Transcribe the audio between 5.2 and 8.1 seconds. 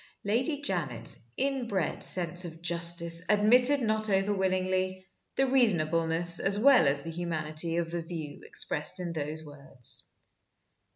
the reasonableness as well as the humanity of the